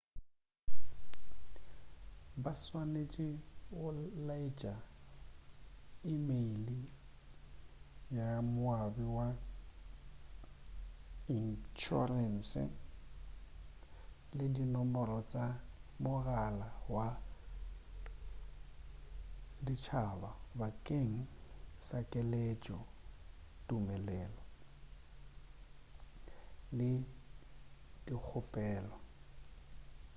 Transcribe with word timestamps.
ba 2.43 2.51
swanetše 2.63 3.27
go 3.75 3.87
laetša 4.27 4.73
emeile 6.13 6.77
ya 8.15 8.25
moabi 8.55 9.05
wa 9.17 9.27
inšhorense 11.35 12.63
le 14.37 14.45
dinomoro 14.55 15.19
tša 15.31 15.45
mogala 16.05 16.67
wa 16.95 17.07
ditšhaba 19.65 20.29
bakeng 20.59 21.13
sa 21.87 21.99
keletšo/tumeleo 22.11 24.41
le 26.77 26.89
go 26.97 27.03
dikgopelo 28.05 28.97